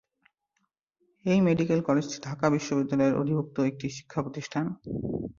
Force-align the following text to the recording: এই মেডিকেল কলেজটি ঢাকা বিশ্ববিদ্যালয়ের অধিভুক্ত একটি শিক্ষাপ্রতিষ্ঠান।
এই 1.25 1.39
মেডিকেল 1.47 1.79
কলেজটি 1.87 2.17
ঢাকা 2.27 2.45
বিশ্ববিদ্যালয়ের 2.55 3.19
অধিভুক্ত 3.21 3.55
একটি 3.69 3.87
শিক্ষাপ্রতিষ্ঠান। 3.97 4.65